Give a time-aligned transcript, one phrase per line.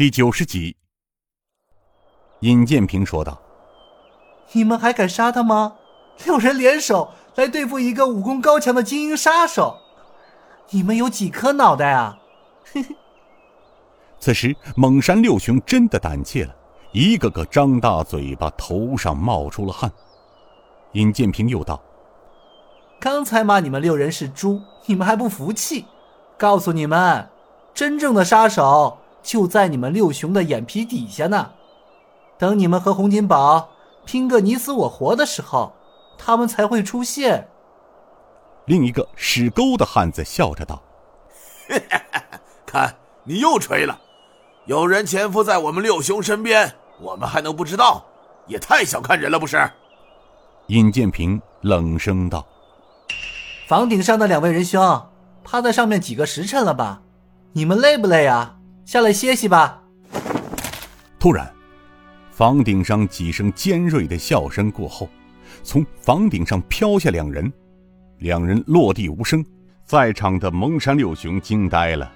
[0.00, 0.78] 第九十集，
[2.38, 3.38] 尹建平说道
[4.52, 5.74] ：“你们还敢杀他吗？
[6.24, 9.76] 六人联手来对付一个武功高强的精英杀手，
[10.70, 12.16] 你们有几颗脑袋啊？”
[12.72, 12.96] 嘿嘿。
[14.18, 16.56] 此时，蒙山六雄真的胆怯了，
[16.92, 19.92] 一个个张大嘴巴，头上冒出了汗。
[20.92, 21.78] 尹建平又道
[22.98, 25.84] ：“刚才骂你们六人是猪，你们还不服气？
[26.38, 27.28] 告诉你们，
[27.74, 31.52] 真正的杀手就在你们六雄的眼皮底下呢。
[32.38, 33.70] 等你们和洪金宝
[34.04, 35.72] 拼个你死我活的时候，
[36.16, 37.48] 他们才会出现。”
[38.66, 40.82] 另一个使钩的汉子笑着道
[42.64, 42.94] ：“看
[43.24, 44.00] 你又吹了。”
[44.66, 48.04] 有人潜伏在我们六雄身边，我们还能不知道？
[48.46, 49.70] 也太小看人了，不是？
[50.66, 52.46] 尹建平冷声道
[53.66, 55.08] ：“房顶上的两位仁兄，
[55.42, 57.02] 趴在上面几个时辰了吧？
[57.52, 58.56] 你们累不累啊？
[58.90, 59.80] 下来歇息吧。”
[61.16, 61.48] 突然，
[62.32, 65.08] 房顶上几声尖锐的笑声过后，
[65.62, 67.52] 从房顶上飘下两人，
[68.18, 69.44] 两人落地无声，
[69.84, 72.10] 在场的蒙山六雄惊呆了。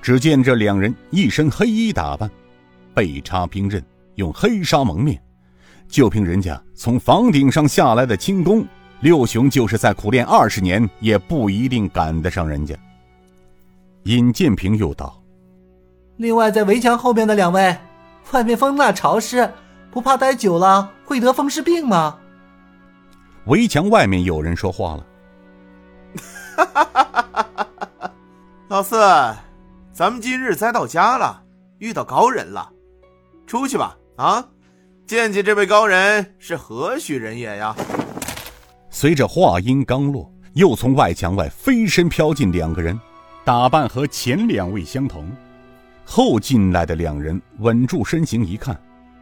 [0.00, 2.30] 只见这两人一身黑衣打扮，
[2.94, 5.20] 背插兵刃，用黑纱蒙面，
[5.88, 8.64] 就凭人家从房顶上下来的轻功，
[9.00, 12.76] 六雄就是在苦练二十年，也不一定赶得上人家。
[14.04, 15.19] 尹建平又道
[16.20, 17.74] ：“另外，在围墙后面的两位，
[18.32, 19.50] 外面风大潮湿，
[19.90, 22.18] 不怕待久了会得风湿病吗？”
[23.48, 25.06] 围墙外面有人说话了
[26.58, 27.46] ：“哈哈哈哈
[28.00, 28.12] 哈，
[28.68, 29.00] 老四。”
[29.94, 31.42] 咱们今日栽到家了，
[31.78, 32.70] 遇到高人了，
[33.46, 33.96] 出去吧！
[34.16, 34.44] 啊，
[35.06, 37.74] 见见这位高人是何许人也呀？
[38.90, 42.98] 随着话音刚落，又从外墙外飞身飘进两个人，
[43.42, 45.26] 打扮和前两位相同。
[46.12, 48.76] 后进来的两人稳住身形一看，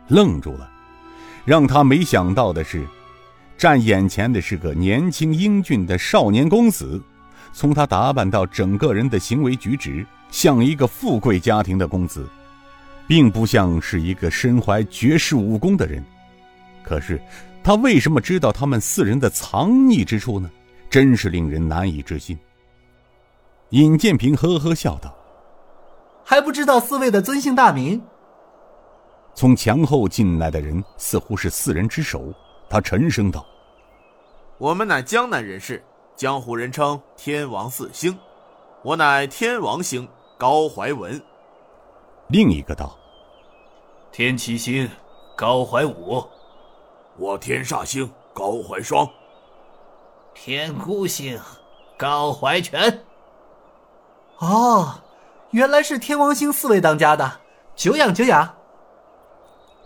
[0.08, 0.66] 愣住了。
[1.44, 2.82] 让他没想到的是，
[3.58, 6.98] 站眼前的是个年轻英俊的少年公子，
[7.52, 10.04] 从他打扮到整个人的行为举止。
[10.30, 12.26] 像一个富贵家庭的公子，
[13.06, 16.02] 并不像是一个身怀绝世武功的人。
[16.82, 17.20] 可是，
[17.62, 20.50] 他为什么知道他们四人的藏匿之处呢？
[20.88, 22.38] 真是令人难以置信。
[23.70, 25.14] 尹建平呵呵笑道
[26.28, 27.98] ：“还不知道四位的尊姓大名？”
[29.32, 32.22] 从墙后进来的人似乎是四人之首。
[32.68, 33.46] 他沉声道
[34.58, 35.82] ：“我们乃江南人士，
[36.14, 38.14] 江湖人称天王四星。
[38.82, 40.06] 我乃天王星。”
[40.36, 41.20] 高怀文，
[42.28, 42.96] 另一个道
[44.12, 44.88] ：“天齐星，
[45.34, 46.24] 高怀武；
[47.16, 49.04] 我天煞星，高怀双；
[50.34, 51.36] 天孤星，
[51.96, 53.02] 高怀全。”
[54.38, 54.94] 哦，
[55.50, 57.40] 原来是天王星四位当家的，
[57.74, 58.54] 久仰久仰。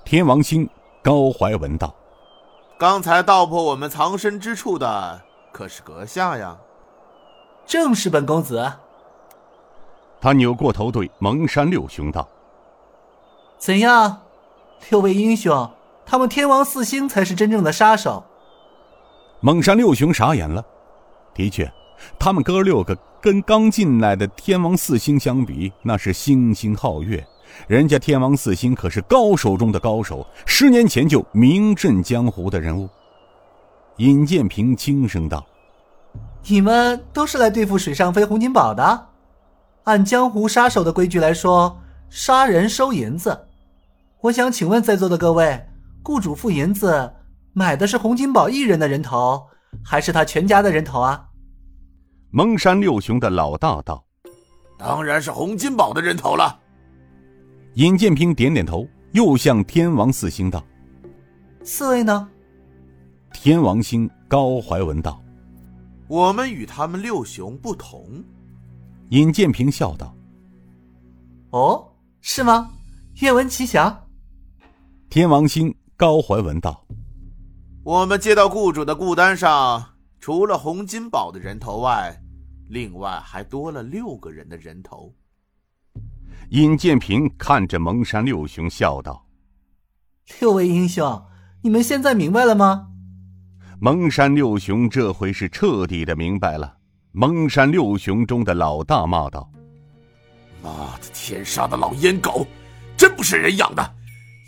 [0.04, 0.68] 天王星
[1.02, 1.94] 高怀文道
[2.76, 5.22] ：“刚才道破我们藏身之处的，
[5.52, 6.58] 可是阁下呀？”
[7.64, 8.72] 正是本公子。
[10.20, 12.28] 他扭过头对蒙山六雄道
[13.56, 14.22] ：“怎样，
[14.90, 15.70] 六位英雄，
[16.04, 18.24] 他们天王四星才是真正的杀手。”
[19.38, 20.64] 蒙山六雄傻眼了。
[21.32, 21.72] 的确，
[22.18, 27.24] 他们哥六个跟刚进来的天王四星相比，那是星星皓月。
[27.68, 32.90] 人家天王四星可是高手中的高手，十年前就名震江湖的人物。
[33.98, 35.46] 尹建平轻声道
[36.48, 39.06] ：“你们都是来对付水上飞洪金宝的？”
[39.84, 43.46] 按江湖杀手的规矩来说，杀人收银子。
[44.22, 45.64] 我想请问在座的各位，
[46.02, 47.12] 雇主付银子
[47.52, 49.44] 买的是洪金宝一人的人头，
[49.84, 51.28] 还是他全家的人头啊？
[52.34, 54.02] 蒙山六雄的老大道
[54.78, 56.58] ：“当然是洪金宝的人头了。”
[57.76, 60.64] 尹建平点点头，又向天王四星道
[61.62, 62.26] ：“四位呢？”
[63.34, 65.22] 天王星高怀文道
[66.08, 68.24] ：“我们与他们六雄不同。”
[69.10, 70.16] 尹建平笑道
[71.52, 71.86] ：“哦，
[72.22, 72.70] 是吗？
[73.20, 74.06] 愿闻其详。”
[75.10, 76.82] 天王星高怀文道
[77.84, 79.84] ：“我们接到雇主的雇单上，
[80.22, 82.16] 除了洪金宝的人头外，
[82.68, 85.12] 另外还多了六个人的人头。”
[86.50, 89.26] 尹建平看着蒙山六雄笑道
[90.40, 91.20] ：“六位英雄，
[91.60, 92.86] 你们现在明白了吗？”
[93.82, 96.78] 蒙山六雄这回是彻底的明白了。
[97.10, 99.50] 蒙山六雄中的老大骂道
[100.62, 102.46] ：“妈的，天杀的老烟狗，
[102.96, 103.94] 真不是人养的，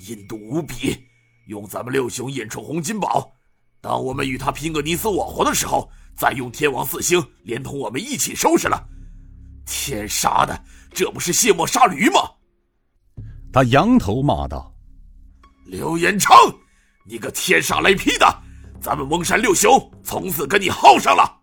[0.08, 0.96] 阴毒无比！
[1.48, 3.33] 用咱们六雄引出洪金宝，
[3.84, 8.82] 当我们与他拼个你死我活的时候，再用天王四星连同我们一起收拾了。
[9.66, 10.58] 天杀的，
[10.90, 12.18] 这不是卸磨杀驴吗？”
[13.52, 14.74] 他扬头骂道
[15.68, 16.34] ：“刘延昌，
[17.06, 18.26] 你个天杀雷劈的！
[18.80, 21.40] 咱们翁山六雄从此跟你耗上了。”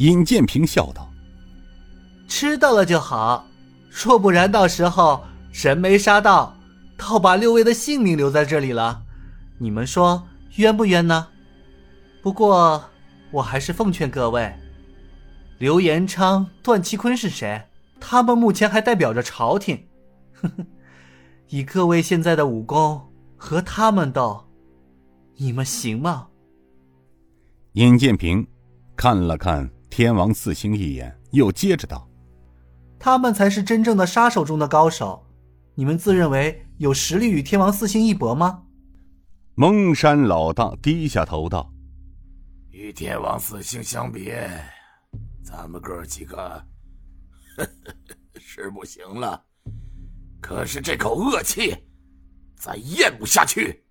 [0.00, 1.08] 尹建平笑道
[2.26, 3.46] ：“知道了就好，
[3.88, 6.56] 若不然，到时候人没杀到，
[6.96, 9.00] 倒把六位的性命留在这里了，
[9.60, 10.26] 你们说
[10.56, 11.28] 冤不冤呢？
[12.26, 12.82] 不过，
[13.30, 14.52] 我还是奉劝各位，
[15.60, 17.68] 刘延昌、段其坤是谁？
[18.00, 19.86] 他们目前还代表着朝廷。
[20.32, 20.66] 呵呵，
[21.50, 23.00] 以各位现在的武功
[23.36, 24.44] 和他们斗，
[25.36, 26.26] 你们行吗？”
[27.74, 28.44] 尹建平
[28.96, 32.08] 看了看天王四星一眼，又接着道。
[32.98, 35.24] 他们才是真正的杀手中的高手，
[35.76, 38.64] 你们自认为有实力与天王四星一搏吗？
[39.54, 41.72] 蒙山老大低下头道
[42.76, 44.30] ：“与天王四星相比，
[45.42, 46.62] 咱们哥几个
[48.38, 49.42] 是不行了。
[50.42, 51.74] 可是这口恶气，
[52.54, 53.82] 咱咽不下去。”